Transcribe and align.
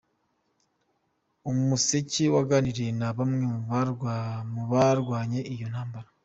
Umuseke 1.49 2.23
waganiriye 2.35 2.91
na 2.99 3.09
bamwe 3.17 3.43
mu 4.53 4.63
barwanye 4.81 5.39
iyo 5.53 5.65
ntambara. 5.73 6.09